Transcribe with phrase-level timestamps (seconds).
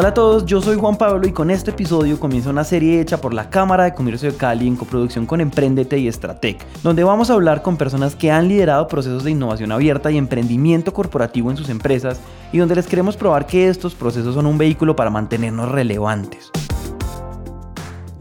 [0.00, 3.20] Hola a todos, yo soy Juan Pablo y con este episodio comienza una serie hecha
[3.20, 7.28] por la Cámara de Comercio de Cali en coproducción con Emprendete y Estratec, donde vamos
[7.28, 11.58] a hablar con personas que han liderado procesos de innovación abierta y emprendimiento corporativo en
[11.58, 12.18] sus empresas
[12.50, 16.50] y donde les queremos probar que estos procesos son un vehículo para mantenernos relevantes.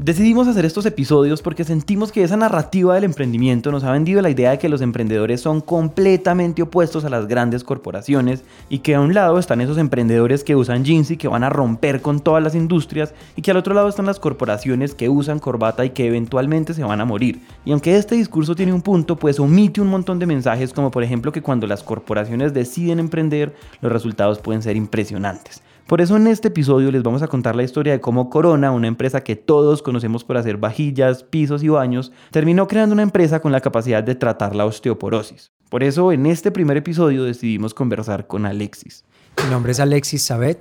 [0.10, 4.32] Decidimos hacer estos episodios porque sentimos que esa narrativa del emprendimiento nos ha vendido la
[4.32, 9.02] idea de que los emprendedores son completamente opuestos a las grandes corporaciones y que a
[9.02, 12.42] un lado están esos emprendedores que usan jeans y que van a romper con todas
[12.42, 16.08] las industrias y que al otro lado están las corporaciones que usan corbata y que
[16.08, 17.42] eventualmente se van a morir.
[17.64, 21.04] Y aunque este discurso tiene un punto, pues omite un montón de mensajes como por
[21.04, 25.62] ejemplo que cuando las corporaciones deciden emprender, los resultados pueden ser impresionantes.
[25.90, 28.86] Por eso en este episodio les vamos a contar la historia de cómo Corona, una
[28.86, 33.52] empresa que todos conocemos por hacer vajillas, pisos y baños, terminó creando una empresa con
[33.52, 35.52] la capacidad de tratar la osteoporosis.
[35.68, 39.04] Por eso en este primer episodio decidimos conversar con Alexis.
[39.44, 40.60] Mi nombre es Alexis Sabet,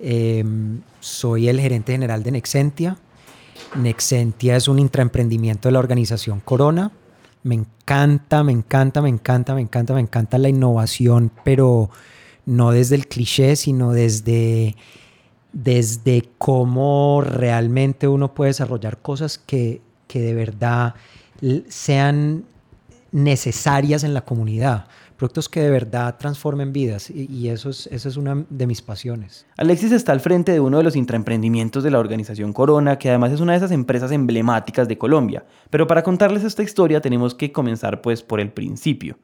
[0.00, 2.96] em, soy el gerente general de Nexentia.
[3.74, 6.92] Nexentia es un intraemprendimiento de la organización Corona.
[7.42, 11.90] Me encanta, me encanta, me encanta, me encanta, me encanta la innovación, pero
[12.46, 14.76] no desde el cliché, sino desde,
[15.52, 19.80] desde cómo realmente uno puede desarrollar cosas que,
[20.12, 20.94] de verdad
[21.68, 22.44] sean
[23.10, 28.16] necesarias en la comunidad productos que de verdad transformen vidas y, eso es, esa es
[28.16, 29.46] una de mis pasiones.
[29.56, 33.32] Alexis está al frente de uno de los intraemprendimientos de la organización Corona, que además
[33.32, 35.44] es una de esas empresas emblemáticas de Colombia.
[35.70, 39.16] Pero para contarles esta historia tenemos que comenzar pues por el principio.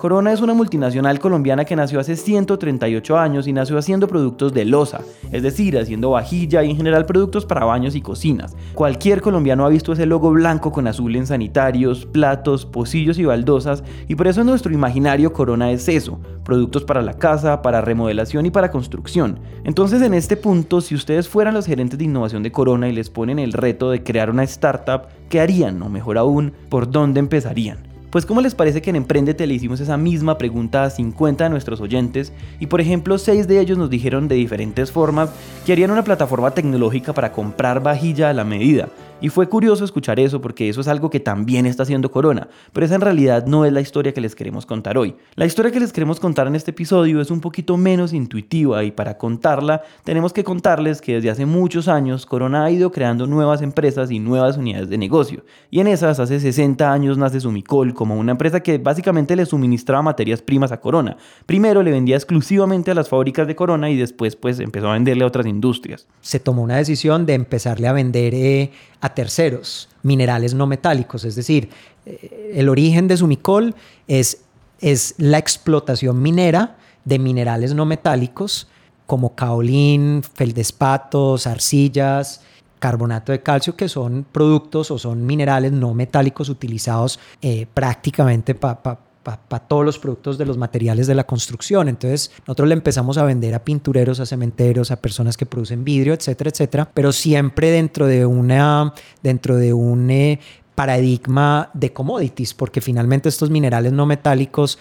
[0.00, 4.64] Corona es una multinacional colombiana que nació hace 138 años y nació haciendo productos de
[4.64, 8.56] losa, es decir, haciendo vajilla y en general productos para baños y cocinas.
[8.72, 13.84] Cualquier colombiano ha visto ese logo blanco con azul en sanitarios, platos, pocillos y baldosas
[14.08, 18.46] y por eso en nuestro imaginario Corona es eso, productos para la casa, para remodelación
[18.46, 19.38] y para construcción.
[19.64, 23.10] Entonces en este punto, si ustedes fueran los gerentes de innovación de Corona y les
[23.10, 25.82] ponen el reto de crear una startup, ¿qué harían?
[25.82, 27.89] O mejor aún, ¿por dónde empezarían?
[28.10, 31.50] Pues ¿cómo les parece que en Emprendete le hicimos esa misma pregunta a 50 de
[31.50, 35.30] nuestros oyentes y por ejemplo 6 de ellos nos dijeron de diferentes formas
[35.64, 38.88] que harían una plataforma tecnológica para comprar vajilla a la medida?
[39.20, 42.86] Y fue curioso escuchar eso porque eso es algo que también está haciendo Corona, pero
[42.86, 45.14] esa en realidad no es la historia que les queremos contar hoy.
[45.34, 48.90] La historia que les queremos contar en este episodio es un poquito menos intuitiva y
[48.90, 53.62] para contarla tenemos que contarles que desde hace muchos años Corona ha ido creando nuevas
[53.62, 55.44] empresas y nuevas unidades de negocio.
[55.70, 60.02] Y en esas hace 60 años nace Sumicol como una empresa que básicamente le suministraba
[60.02, 61.16] materias primas a Corona.
[61.46, 65.24] Primero le vendía exclusivamente a las fábricas de Corona y después pues empezó a venderle
[65.24, 66.06] a otras industrias.
[66.20, 71.24] Se tomó una decisión de empezarle a vender eh, a terceros, minerales no metálicos.
[71.24, 71.70] Es decir,
[72.06, 73.74] eh, el origen de Sumicol
[74.08, 74.42] es,
[74.80, 78.68] es la explotación minera de minerales no metálicos
[79.06, 82.42] como caolín, feldespatos, arcillas,
[82.78, 88.98] carbonato de calcio, que son productos o son minerales no metálicos utilizados eh, prácticamente para
[89.22, 91.88] para todos los productos de los materiales de la construcción.
[91.88, 96.14] Entonces, nosotros le empezamos a vender a pintureros, a cementeros, a personas que producen vidrio,
[96.14, 100.40] etcétera, etcétera, pero siempre dentro de una, dentro de un eh,
[100.74, 104.78] paradigma de commodities, porque finalmente estos minerales no metálicos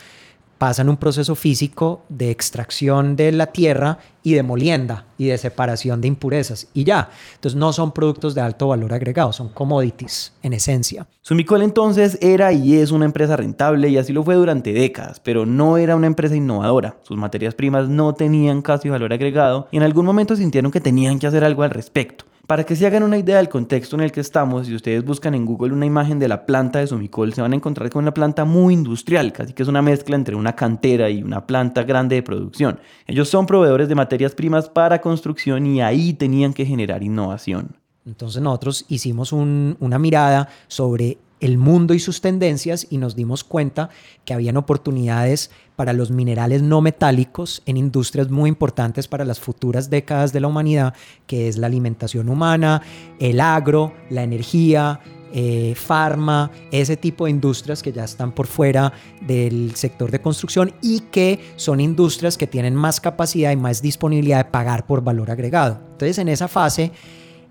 [0.60, 6.02] pasan un proceso físico de extracción de la tierra y de molienda y de separación
[6.02, 7.10] de impurezas y ya.
[7.36, 11.08] Entonces no son productos de alto valor agregado, son commodities en esencia.
[11.22, 15.46] Sumicol entonces era y es una empresa rentable y así lo fue durante décadas, pero
[15.46, 16.98] no era una empresa innovadora.
[17.04, 21.20] Sus materias primas no tenían casi valor agregado y en algún momento sintieron que tenían
[21.20, 22.26] que hacer algo al respecto.
[22.50, 25.36] Para que se hagan una idea del contexto en el que estamos, si ustedes buscan
[25.36, 28.12] en Google una imagen de la planta de Sumicol, se van a encontrar con una
[28.16, 32.16] planta muy industrial, casi que es una mezcla entre una cantera y una planta grande
[32.16, 32.80] de producción.
[33.06, 37.78] Ellos son proveedores de materias primas para construcción y ahí tenían que generar innovación.
[38.04, 43.90] Entonces nosotros hicimos una mirada sobre el mundo y sus tendencias y nos dimos cuenta
[44.26, 49.90] que habían oportunidades para los minerales no metálicos en industrias muy importantes para las futuras
[49.90, 50.94] décadas de la humanidad,
[51.26, 52.82] que es la alimentación humana,
[53.20, 55.00] el agro, la energía,
[55.32, 58.92] eh, farma, ese tipo de industrias que ya están por fuera
[59.22, 64.40] del sector de construcción y que son industrias que tienen más capacidad y más disponibilidad
[64.40, 65.80] de pagar por valor agregado.
[65.92, 66.92] Entonces en esa fase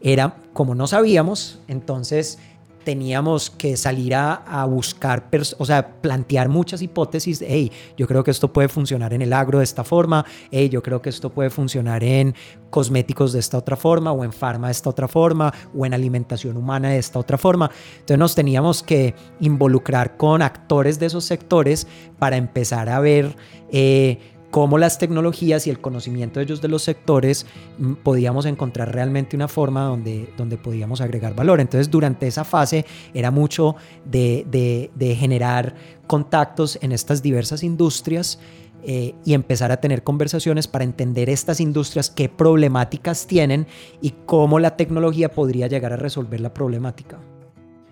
[0.01, 2.39] era, como no sabíamos, entonces
[2.89, 7.45] teníamos que salir a, buscar, o sea, plantear muchas hipótesis.
[7.47, 10.25] hey, yo creo que esto puede funcionar en el agro de esta forma.
[10.51, 12.35] Hey, yo creo que esto puede funcionar en
[12.71, 16.57] cosméticos de esta otra forma, o en farma de esta otra forma, o en alimentación
[16.57, 17.71] humana de esta otra forma.
[17.93, 21.87] Entonces nos teníamos que involucrar con actores de esos sectores
[22.19, 23.37] para empezar a ver.
[23.71, 27.47] Eh, cómo las tecnologías y el conocimiento de ellos de los sectores
[27.79, 31.61] mm, podíamos encontrar realmente una forma donde, donde podíamos agregar valor.
[31.61, 32.85] Entonces durante esa fase
[33.15, 34.47] era mucho de,
[34.95, 35.75] de, generar
[36.07, 38.39] contactos en estas diversas industrias
[38.83, 43.67] eh, y empezar a tener conversaciones para entender estas industrias, qué problemáticas tienen
[44.01, 47.19] y cómo la tecnología podría llegar a resolver la problemática.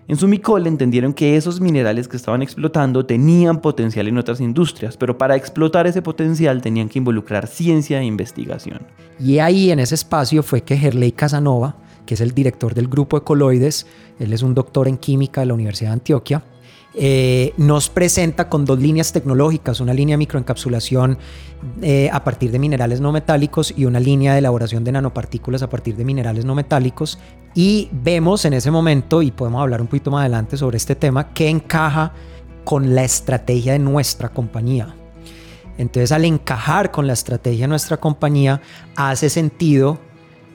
[0.09, 5.17] En Sumicol entendieron que esos minerales que estaban explotando tenían potencial en otras industrias, pero
[5.17, 8.79] para explotar ese potencial tenían que involucrar ciencia e investigación.
[9.19, 11.75] Y ahí en ese espacio fue que Gerley Casanova,
[12.05, 13.85] que es el director del grupo Ecoloides,
[14.17, 16.41] él es un doctor en química de la Universidad de Antioquia,
[16.99, 21.19] eh, nos presenta con dos líneas tecnológicas, una línea de microencapsulación
[21.83, 25.69] eh, a partir de minerales no metálicos y una línea de elaboración de nanopartículas a
[25.69, 27.19] partir de minerales no metálicos.
[27.53, 31.35] Y vemos en ese momento, y podemos hablar un poquito más adelante sobre este tema,
[31.35, 32.13] que encaja
[32.63, 34.95] con la estrategia de nuestra compañía.
[35.77, 38.59] Entonces al encajar con la estrategia de nuestra compañía,
[38.95, 39.99] hace sentido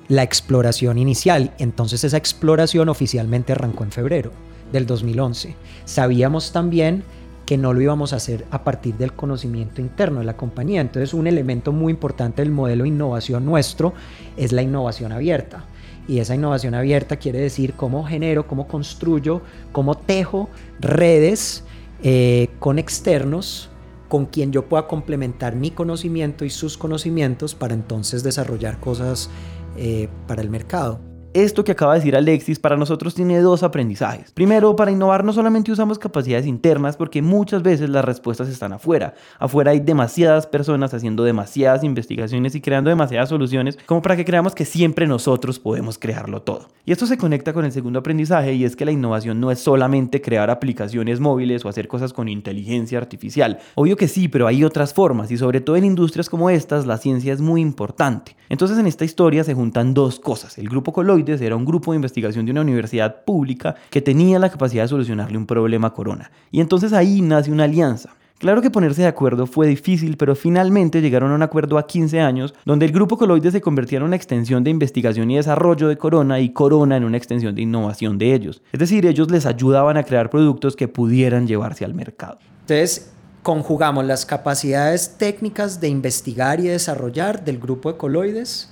[0.08, 1.54] la exploración inicial.
[1.58, 4.32] Entonces esa exploración oficialmente arrancó en febrero
[4.72, 5.54] del 2011.
[5.84, 7.04] Sabíamos también
[7.46, 10.80] que no lo íbamos a hacer a partir del conocimiento interno de la compañía.
[10.80, 13.92] Entonces un elemento muy importante del modelo de innovación nuestro
[14.36, 15.64] es la innovación abierta.
[16.08, 20.48] Y esa innovación abierta quiere decir cómo genero, cómo construyo, cómo tejo
[20.80, 21.64] redes
[22.02, 23.68] eh, con externos
[24.08, 29.30] con quien yo pueda complementar mi conocimiento y sus conocimientos para entonces desarrollar cosas
[29.76, 31.11] eh, para el mercado.
[31.34, 34.32] Esto que acaba de decir Alexis para nosotros tiene dos aprendizajes.
[34.32, 39.14] Primero, para innovar no solamente usamos capacidades internas porque muchas veces las respuestas están afuera.
[39.38, 44.54] Afuera hay demasiadas personas haciendo demasiadas investigaciones y creando demasiadas soluciones como para que creamos
[44.54, 46.68] que siempre nosotros podemos crearlo todo.
[46.84, 49.58] Y esto se conecta con el segundo aprendizaje y es que la innovación no es
[49.58, 53.58] solamente crear aplicaciones móviles o hacer cosas con inteligencia artificial.
[53.74, 56.98] Obvio que sí, pero hay otras formas y sobre todo en industrias como estas la
[56.98, 58.36] ciencia es muy importante.
[58.50, 60.58] Entonces en esta historia se juntan dos cosas.
[60.58, 60.92] El grupo
[61.28, 65.38] Era un grupo de investigación de una universidad pública que tenía la capacidad de solucionarle
[65.38, 66.30] un problema Corona.
[66.50, 68.10] Y entonces ahí nace una alianza.
[68.38, 72.20] Claro que ponerse de acuerdo fue difícil, pero finalmente llegaron a un acuerdo a 15
[72.20, 75.96] años, donde el grupo Coloide se convertía en una extensión de investigación y desarrollo de
[75.96, 78.60] Corona y Corona en una extensión de innovación de ellos.
[78.72, 82.38] Es decir, ellos les ayudaban a crear productos que pudieran llevarse al mercado.
[82.62, 83.12] Entonces,
[83.44, 88.71] conjugamos las capacidades técnicas de investigar y desarrollar del grupo de coloides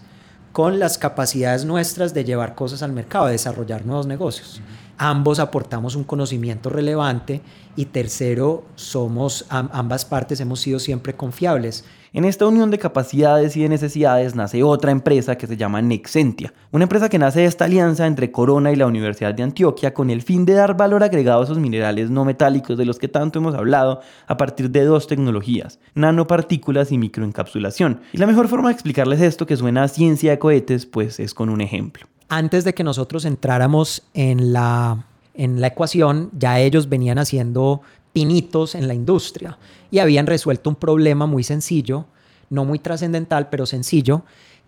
[0.52, 4.60] con las capacidades nuestras de llevar cosas al mercado, de desarrollar nuevos negocios.
[5.02, 7.40] Ambos aportamos un conocimiento relevante
[7.74, 11.86] y tercero, somos ambas partes hemos sido siempre confiables.
[12.12, 16.52] En esta unión de capacidades y de necesidades nace otra empresa que se llama Nexentia,
[16.70, 20.10] una empresa que nace de esta alianza entre Corona y la Universidad de Antioquia con
[20.10, 23.38] el fin de dar valor agregado a esos minerales no metálicos de los que tanto
[23.38, 28.02] hemos hablado a partir de dos tecnologías, nanopartículas y microencapsulación.
[28.12, 31.32] Y la mejor forma de explicarles esto que suena a ciencia de cohetes pues es
[31.32, 32.06] con un ejemplo.
[32.32, 35.04] Antes de que nosotros entráramos en la,
[35.34, 37.82] en la ecuación, ya ellos venían haciendo
[38.12, 39.58] pinitos en la industria
[39.90, 42.06] y habían resuelto un problema muy sencillo,
[42.48, 44.22] no muy trascendental, pero sencillo,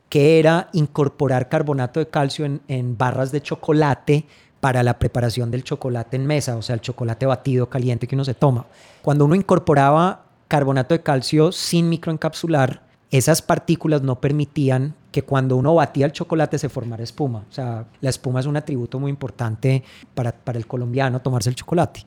[0.09, 4.26] que era incorporar carbonato de calcio en, barras de chocolate
[4.59, 8.25] para la preparación del chocolate en mesa, o sea, el chocolate batido caliente que uno
[8.25, 8.67] se toma.
[9.03, 15.75] Cuando uno incorporaba carbonato de calcio sin microencapsular, esas partículas no permitían que cuando uno
[15.75, 17.45] batía el chocolate se formara espuma.
[17.49, 21.54] O sea, la espuma es un atributo muy importante para, para el colombiano tomarse el
[21.54, 22.04] chocolate.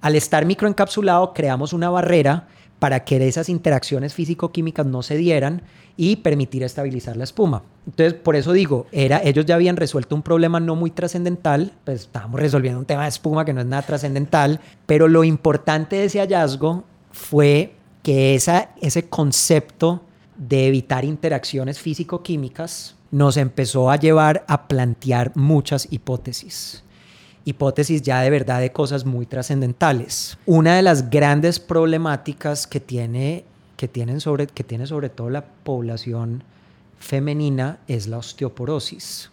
[0.00, 2.48] Al estar microencapsulado, creamos una barrera
[2.80, 5.62] para que esas interacciones físico-químicas no se dieran
[5.96, 7.62] y permitir estabilizar la espuma.
[7.86, 12.00] Entonces, por eso digo, era, ellos ya habían resuelto un problema no muy trascendental, pues
[12.00, 16.04] estábamos resolviendo un tema de espuma que no es nada trascendental, pero lo importante de
[16.06, 20.02] ese hallazgo fue que esa, ese concepto
[20.40, 26.82] de evitar interacciones físico-químicas nos empezó a llevar a plantear muchas hipótesis
[27.44, 30.38] hipótesis ya de verdad de cosas muy trascendentales.
[30.46, 33.44] Una de las grandes problemáticas que tiene,
[33.76, 36.44] que, tienen sobre, que tiene sobre todo la población
[36.98, 39.30] femenina es la osteoporosis.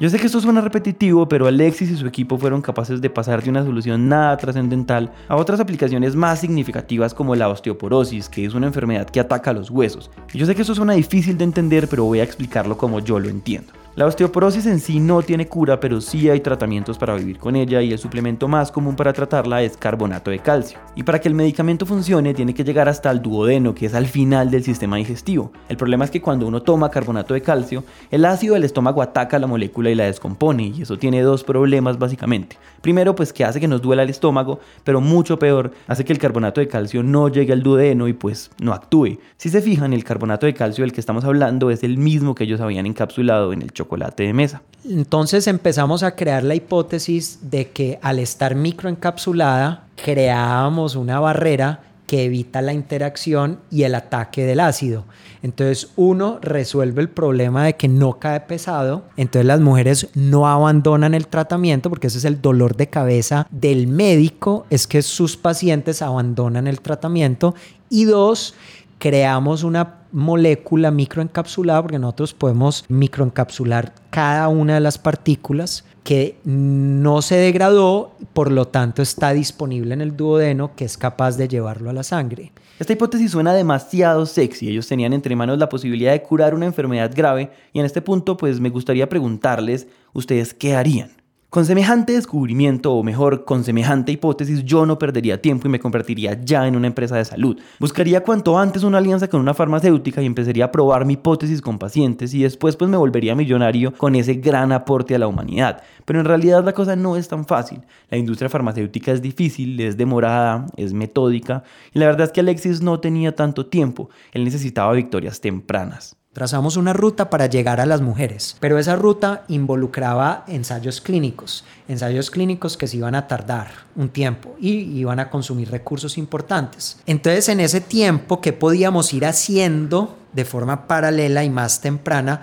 [0.00, 3.42] Yo sé que esto suena repetitivo, pero Alexis y su equipo fueron capaces de pasar
[3.42, 8.54] de una solución nada trascendental a otras aplicaciones más significativas como la osteoporosis, que es
[8.54, 10.08] una enfermedad que ataca los huesos.
[10.32, 13.28] yo sé que esto suena difícil de entender, pero voy a explicarlo como yo lo
[13.28, 13.72] entiendo.
[13.98, 17.82] La osteoporosis en sí no tiene cura, pero sí hay tratamientos para vivir con ella
[17.82, 20.78] y el suplemento más común para tratarla es carbonato de calcio.
[20.94, 24.06] Y para que el medicamento funcione tiene que llegar hasta el duodeno, que es al
[24.06, 25.50] final del sistema digestivo.
[25.68, 29.36] El problema es que cuando uno toma carbonato de calcio, el ácido del estómago ataca
[29.40, 32.56] la molécula y la descompone, y eso tiene dos problemas básicamente.
[32.80, 36.20] Primero, pues que hace que nos duela el estómago, pero mucho peor, hace que el
[36.20, 39.18] carbonato de calcio no llegue al duodeno y pues no actúe.
[39.38, 42.44] Si se fijan, el carbonato de calcio del que estamos hablando es el mismo que
[42.44, 44.62] ellos habían encapsulado en el chocolate chocolate de mesa.
[44.84, 52.24] Entonces empezamos a crear la hipótesis de que al estar microencapsulada creábamos una barrera que
[52.24, 55.04] evita la interacción y el ataque del ácido.
[55.42, 61.12] Entonces uno resuelve el problema de que no cae pesado, entonces las mujeres no abandonan
[61.12, 66.00] el tratamiento porque ese es el dolor de cabeza del médico, es que sus pacientes
[66.00, 67.54] abandonan el tratamiento
[67.90, 68.54] y dos,
[68.98, 77.20] creamos una molécula microencapsulada, porque nosotros podemos microencapsular cada una de las partículas que no
[77.20, 81.90] se degradó, por lo tanto está disponible en el duodeno que es capaz de llevarlo
[81.90, 82.52] a la sangre.
[82.78, 84.68] Esta hipótesis suena demasiado sexy.
[84.68, 88.36] Ellos tenían entre manos la posibilidad de curar una enfermedad grave y en este punto
[88.36, 91.17] pues me gustaría preguntarles, ¿ustedes qué harían?
[91.50, 96.38] Con semejante descubrimiento, o mejor, con semejante hipótesis, yo no perdería tiempo y me convertiría
[96.44, 97.58] ya en una empresa de salud.
[97.80, 101.78] Buscaría cuanto antes una alianza con una farmacéutica y empezaría a probar mi hipótesis con
[101.78, 105.82] pacientes y después pues me volvería millonario con ese gran aporte a la humanidad.
[106.04, 107.80] Pero en realidad la cosa no es tan fácil.
[108.10, 111.62] La industria farmacéutica es difícil, es demorada, es metódica
[111.94, 114.10] y la verdad es que Alexis no tenía tanto tiempo.
[114.32, 116.17] Él necesitaba victorias tempranas.
[116.38, 122.30] Trazamos una ruta para llegar a las mujeres, pero esa ruta involucraba ensayos clínicos, ensayos
[122.30, 123.66] clínicos que se iban a tardar
[123.96, 127.00] un tiempo y iban a consumir recursos importantes.
[127.06, 132.42] Entonces, en ese tiempo, ¿qué podíamos ir haciendo de forma paralela y más temprana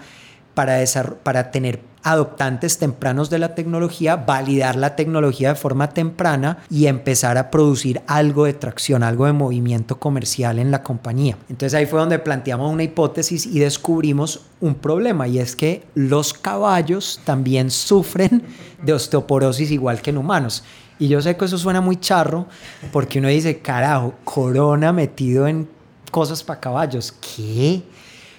[0.56, 0.84] para,
[1.24, 7.40] para tener adoptantes tempranos de la tecnología, validar la tecnología de forma temprana y empezar
[7.40, 11.36] a producir algo de tracción, algo de movimiento comercial en la compañía.
[11.50, 16.32] Entonces ahí fue donde planteamos una hipótesis y descubrimos un problema y es que los
[16.32, 18.44] caballos también sufren
[18.84, 20.64] de osteoporosis igual que en humanos.
[21.00, 22.46] Y yo sé que eso suena muy charro
[22.92, 25.68] porque uno dice, carajo, corona metido en
[26.12, 27.12] cosas para caballos.
[27.14, 27.82] ¿Qué?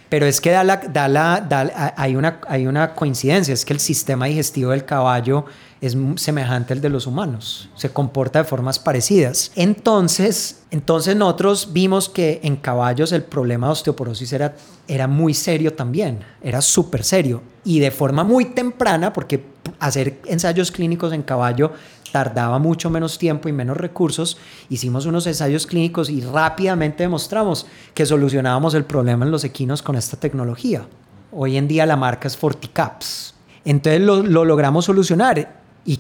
[0.09, 3.81] Pero es que da la, da la, hay, una, hay una coincidencia, es que el
[3.81, 5.47] sistema digestivo del caballo
[5.81, 9.53] es semejante al de los humanos, se comporta de formas parecidas.
[9.57, 14.55] Entonces, entonces nosotros vimos que en caballos el problema de osteoporosis era,
[14.89, 19.45] era muy serio también, era súper serio y de forma muy temprana, porque
[19.81, 21.73] hacer ensayos clínicos en caballo
[22.17, 24.39] tardaba mucho menos tiempo y menos recursos,
[24.71, 29.97] hicimos unos ensayos clínicos y rápidamente demostramos que solucionábamos el problema en los equinos con
[29.97, 30.89] esta tecnología.
[31.31, 33.35] Hoy en día la marca es Forticaps.
[33.67, 35.99] Entonces lo, logramos solucionar y,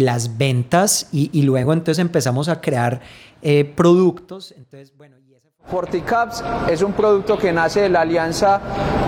[0.00, 3.02] las ventas y, luego entonces empezamos a crear
[3.42, 4.54] eh, productos.
[4.56, 5.16] Entonces, bueno,
[5.66, 8.60] Forticaps es un producto que nace de la alianza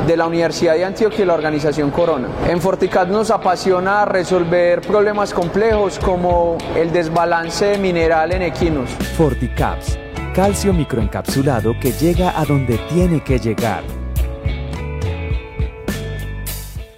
[0.07, 2.29] de la Universidad de Antioquia y la organización Corona.
[2.49, 8.89] En Forticaps nos apasiona resolver problemas complejos como el desbalance mineral en equinos.
[9.17, 9.99] Forticaps,
[10.35, 13.83] calcio microencapsulado que llega a donde tiene que llegar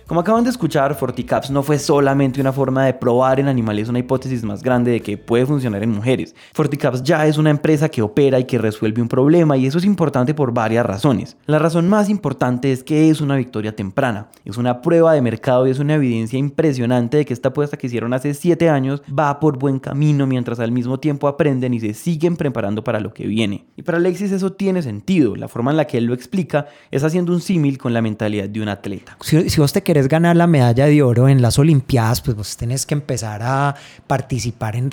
[0.09, 3.99] Como acaban de escuchar, Forticaps no fue solamente una forma de probar en animales una
[3.99, 6.35] hipótesis más grande de que puede funcionar en mujeres.
[6.55, 9.85] Forticaps ya es una empresa que opera y que resuelve un problema y eso es
[9.85, 11.37] importante por varias razones.
[11.45, 15.67] La razón más importante es que es una victoria temprana, es una prueba de mercado
[15.67, 19.39] y es una evidencia impresionante de que esta apuesta que hicieron hace 7 años va
[19.39, 23.27] por buen camino mientras al mismo tiempo aprenden y se siguen preparando para lo que
[23.27, 23.67] viene.
[23.77, 27.05] Y para Alexis eso tiene sentido, la forma en la que él lo explica es
[27.05, 29.19] haciendo un símil con la mentalidad de un atleta.
[29.21, 32.57] Si, si vos te querés ganar la medalla de oro en las Olimpiadas, pues vos
[32.57, 33.75] tenés que empezar a
[34.07, 34.91] participar en,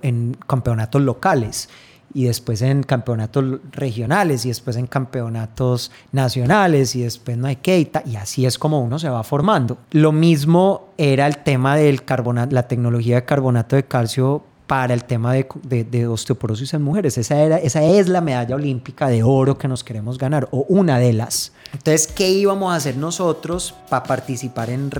[0.00, 1.68] en, campeonatos locales
[2.14, 7.90] y después en campeonatos regionales y después en campeonatos nacionales y después no hay que
[8.06, 9.76] y así es como uno se va formando.
[9.90, 15.04] Lo mismo era el tema del carbonato, la tecnología de carbonato de calcio para el
[15.04, 15.48] tema de,
[15.84, 17.16] de, osteoporosis en mujeres.
[17.16, 20.98] Esa, era, esa es la medalla olímpica de oro que nos queremos ganar, o una
[20.98, 21.52] de las.
[21.72, 24.90] Entonces, ¿qué íbamos a hacer nosotros para participar en,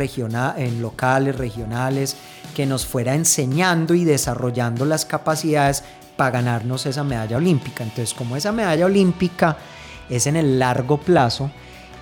[0.56, 2.16] en locales, regionales,
[2.56, 5.84] que nos fuera enseñando y desarrollando las capacidades
[6.16, 7.84] para ganarnos esa medalla olímpica?
[7.84, 9.58] Entonces, como esa medalla olímpica
[10.08, 11.50] es en el largo plazo,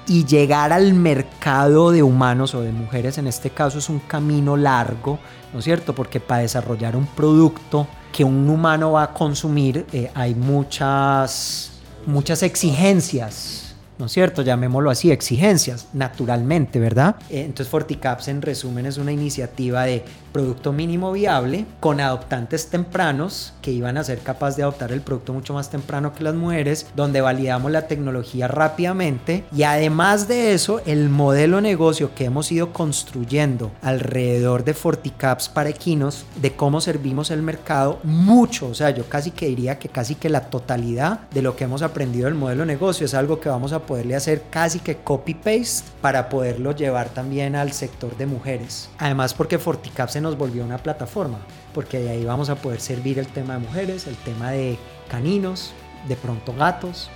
[0.09, 4.57] y llegar al mercado de humanos o de mujeres en este caso es un camino
[4.57, 5.19] largo,
[5.53, 5.95] ¿no es cierto?
[5.95, 11.73] Porque para desarrollar un producto que un humano va a consumir eh, hay muchas,
[12.07, 13.66] muchas exigencias
[13.99, 14.43] ¿no es cierto?
[14.43, 17.17] Llamémoslo así, exigencias, naturalmente, ¿verdad?
[17.31, 23.55] Eh, entonces Forticaps en resumen es una iniciativa de producto mínimo viable con adoptantes tempranos
[23.63, 26.87] que iban a ser capaces de adoptar el producto mucho más temprano que las mujeres,
[26.95, 32.75] donde validamos la tecnología rápidamente y además de eso, el modelo negocio que hemos ido
[32.75, 39.09] construyendo alrededor de Forticaps para equinos, de cómo servimos el mercado, mucho, o sea, yo
[39.09, 42.67] casi que diría que casi que la totalidad de lo que hemos aprendido del modelo
[42.67, 47.57] negocio es algo que vamos a poderle hacer casi que copy-paste para poderlo llevar también
[47.57, 48.91] al sector de mujeres.
[48.99, 51.39] Además porque Forticap se nos volvió una plataforma,
[51.73, 54.79] porque de ahí vamos a poder servir el tema de mujeres, el tema de
[55.09, 55.73] caninos,
[56.09, 57.09] de pronto gatos,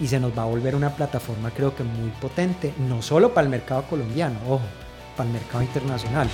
[0.00, 3.44] y se nos va a volver una plataforma creo que muy potente, no solo para
[3.44, 4.64] el mercado colombiano, ojo,
[5.16, 6.28] para el mercado internacional.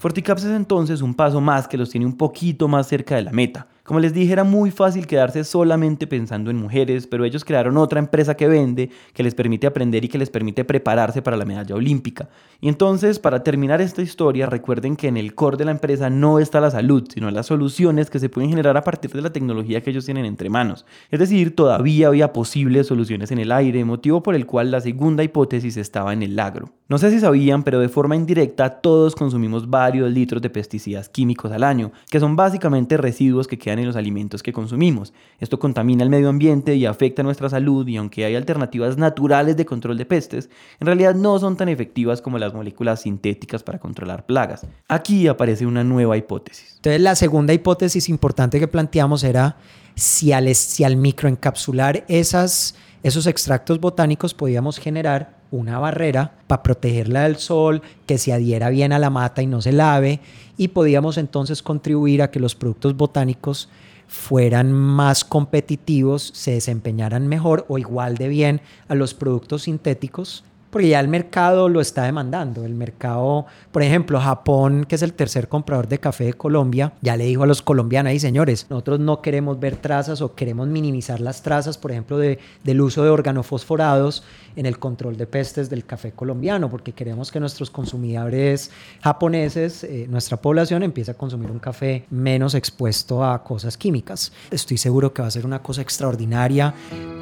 [0.00, 3.32] Forticaps es entonces un paso más que los tiene un poquito más cerca de la
[3.32, 3.66] meta.
[3.84, 7.98] Como les dije, era muy fácil quedarse solamente pensando en mujeres, pero ellos crearon otra
[7.98, 11.74] empresa que vende, que les permite aprender y que les permite prepararse para la medalla
[11.74, 12.28] olímpica.
[12.60, 16.38] Y entonces, para terminar esta historia, recuerden que en el core de la empresa no
[16.38, 19.80] está la salud, sino las soluciones que se pueden generar a partir de la tecnología
[19.82, 20.84] que ellos tienen entre manos.
[21.10, 25.24] Es decir, todavía había posibles soluciones en el aire, motivo por el cual la segunda
[25.24, 26.70] hipótesis estaba en el agro.
[26.88, 31.52] No sé si sabían, pero de forma indirecta todos consumimos varios litros de pesticidas químicos
[31.52, 35.12] al año, que son básicamente residuos que quedan en los alimentos que consumimos.
[35.38, 39.66] Esto contamina el medio ambiente y afecta nuestra salud y aunque hay alternativas naturales de
[39.66, 40.50] control de pestes,
[40.80, 44.66] en realidad no son tan efectivas como las moléculas sintéticas para controlar plagas.
[44.88, 46.74] Aquí aparece una nueva hipótesis.
[46.76, 49.56] Entonces la segunda hipótesis importante que planteamos era
[49.94, 57.22] si al, si al microencapsular esas, esos extractos botánicos podíamos generar una barrera para protegerla
[57.22, 60.20] del sol, que se adhiera bien a la mata y no se lave,
[60.56, 63.68] y podíamos entonces contribuir a que los productos botánicos
[64.06, 70.88] fueran más competitivos, se desempeñaran mejor o igual de bien a los productos sintéticos porque
[70.88, 72.64] ya el mercado lo está demandando.
[72.64, 77.16] El mercado, por ejemplo, Japón, que es el tercer comprador de café de Colombia, ya
[77.16, 81.20] le dijo a los colombianos, y señores, nosotros no queremos ver trazas o queremos minimizar
[81.20, 84.22] las trazas, por ejemplo, de, del uso de organofosforados
[84.56, 88.70] en el control de pestes del café colombiano, porque queremos que nuestros consumidores
[89.02, 94.32] japoneses, eh, nuestra población, empiece a consumir un café menos expuesto a cosas químicas.
[94.50, 96.74] Estoy seguro que va a ser una cosa extraordinaria,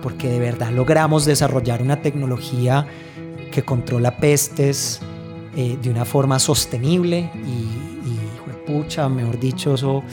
[0.03, 2.87] porque de verdad logramos desarrollar una tecnología
[3.59, 5.01] que controla pestes
[5.57, 8.19] eh, de una forma sostenible y, y
[8.65, 10.05] pucha, mejor dicho, eso,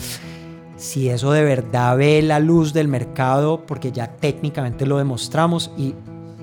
[0.77, 5.93] si eso de verdad ve la luz del mercado, porque ya técnicamente lo demostramos y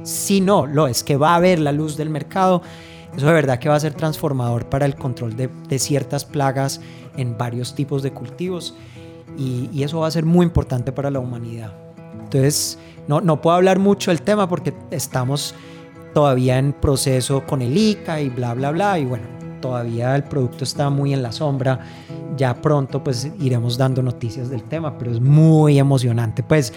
[0.05, 2.63] si no, lo es que va a ver la luz del mercado,
[3.17, 6.81] eso de verdad que va a ser transformador para el control de, de ciertas plagas
[7.17, 8.77] en varios tipos de cultivos
[9.37, 11.73] y, y, eso va a ser muy importante para la humanidad.
[12.23, 15.57] Entonces, no, no puedo hablar mucho del tema porque estamos
[16.13, 18.99] todavía en proceso con el ICA y bla, bla, bla.
[18.99, 19.25] Y bueno,
[19.61, 21.81] todavía el producto está muy en la sombra.
[22.37, 26.43] Ya pronto pues iremos dando noticias del tema, pero es muy emocionante.
[26.43, 26.73] Pues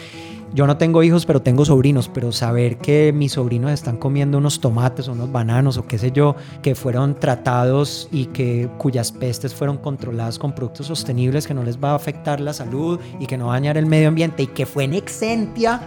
[0.53, 4.61] yo no tengo hijos, pero tengo sobrinos, pero saber que mis sobrinos están comiendo unos
[4.61, 9.53] tomates o unos bananos o qué sé yo, que fueron tratados y que cuyas pestes
[9.53, 13.37] fueron controladas con productos sostenibles que no les va a afectar la salud y que
[13.37, 15.81] no va a dañar el medio ambiente y que fue en Exentia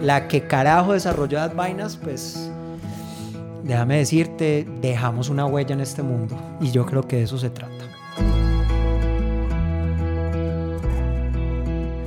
[0.00, 2.50] la que carajo desarrolló las vainas, pues
[3.62, 7.50] déjame decirte, dejamos una huella en este mundo y yo creo que de eso se
[7.50, 7.88] trata.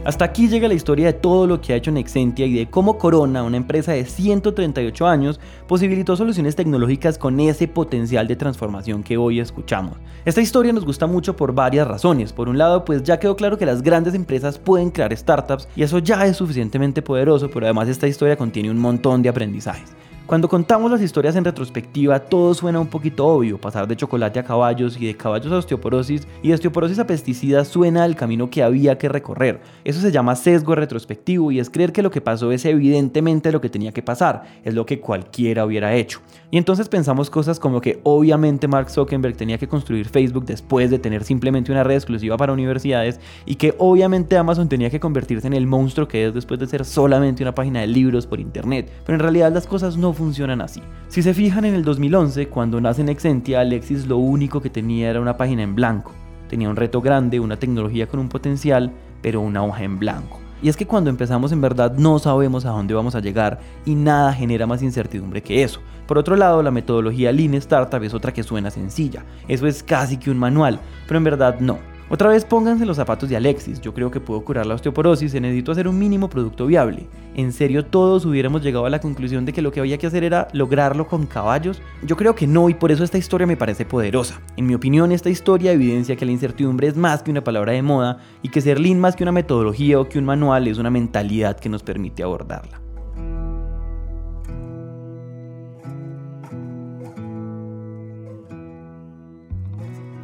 [0.03, 2.97] Hasta aquí llega la historia de todo lo que ha hecho Nexentia y de cómo
[2.97, 9.17] Corona, una empresa de 138 años, posibilitó soluciones tecnológicas con ese potencial de transformación que
[9.17, 9.97] hoy escuchamos.
[10.25, 12.33] Esta historia nos gusta mucho por varias razones.
[12.33, 15.83] Por un lado, pues ya quedó claro que las grandes empresas pueden crear startups y
[15.83, 19.93] eso ya es suficientemente poderoso, pero además esta historia contiene un montón de aprendizajes.
[20.31, 23.59] Cuando contamos las historias en retrospectiva, todo suena un poquito obvio.
[23.59, 27.67] Pasar de chocolate a caballos y de caballos a osteoporosis y de osteoporosis a pesticidas
[27.67, 29.59] suena al camino que había que recorrer.
[29.83, 33.59] Eso se llama sesgo retrospectivo y es creer que lo que pasó es evidentemente lo
[33.59, 36.21] que tenía que pasar, es lo que cualquiera hubiera hecho.
[36.53, 40.99] Y entonces pensamos cosas como que obviamente Mark Zuckerberg tenía que construir Facebook después de
[40.99, 45.53] tener simplemente una red exclusiva para universidades y que obviamente Amazon tenía que convertirse en
[45.53, 48.91] el monstruo que es después de ser solamente una página de libros por internet.
[49.05, 50.81] Pero en realidad las cosas no funcionan así.
[51.07, 55.21] Si se fijan en el 2011, cuando nace Nexentia, Alexis lo único que tenía era
[55.21, 56.11] una página en blanco.
[56.49, 60.40] Tenía un reto grande, una tecnología con un potencial, pero una hoja en blanco.
[60.61, 63.95] Y es que cuando empezamos en verdad no sabemos a dónde vamos a llegar y
[63.95, 65.79] nada genera más incertidumbre que eso.
[66.07, 69.23] Por otro lado, la metodología Lean Startup es otra que suena sencilla.
[69.47, 71.90] Eso es casi que un manual, pero en verdad no.
[72.11, 75.39] Otra vez pónganse los zapatos de Alexis, yo creo que puedo curar la osteoporosis, se
[75.39, 77.07] necesito hacer un mínimo producto viable.
[77.35, 80.25] ¿En serio todos hubiéramos llegado a la conclusión de que lo que había que hacer
[80.25, 81.81] era lograrlo con caballos?
[82.03, 84.41] Yo creo que no y por eso esta historia me parece poderosa.
[84.57, 87.81] En mi opinión esta historia evidencia que la incertidumbre es más que una palabra de
[87.81, 90.89] moda y que ser lean más que una metodología o que un manual es una
[90.89, 92.80] mentalidad que nos permite abordarla.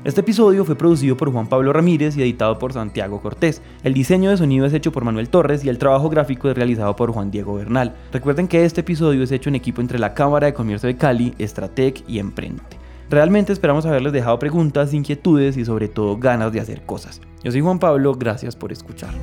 [0.07, 3.61] Este episodio fue producido por Juan Pablo Ramírez y editado por Santiago Cortés.
[3.83, 6.95] El diseño de sonido es hecho por Manuel Torres y el trabajo gráfico es realizado
[6.95, 7.93] por Juan Diego Bernal.
[8.13, 11.33] Recuerden que este episodio es hecho en equipo entre la Cámara de Comercio de Cali,
[11.39, 12.63] Estratec y Emprende.
[13.09, 17.19] Realmente esperamos haberles dejado preguntas, inquietudes y sobre todo ganas de hacer cosas.
[17.43, 19.13] Yo soy Juan Pablo, gracias por escuchar.